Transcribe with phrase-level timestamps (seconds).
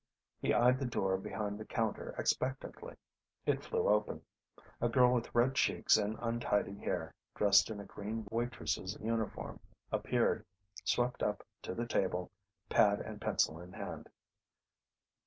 [0.41, 2.95] He eyed the door behind the counter expectantly.
[3.45, 4.23] It flew open.
[4.81, 9.59] A girl with red cheeks and untidy hair, dressed in a green waitress' uniform
[9.91, 10.43] appeared,
[10.83, 12.31] swept up to the table,
[12.67, 14.09] pad and pencil in hand.